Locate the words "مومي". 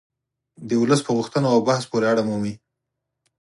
2.29-2.53